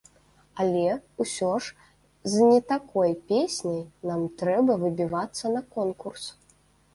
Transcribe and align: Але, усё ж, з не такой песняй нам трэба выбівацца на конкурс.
Але, 0.61 0.85
усё 1.25 1.49
ж, 1.65 1.75
з 2.35 2.47
не 2.53 2.59
такой 2.71 3.11
песняй 3.29 3.77
нам 4.13 4.25
трэба 4.41 4.79
выбівацца 4.87 5.45
на 5.59 5.63
конкурс. 5.79 6.25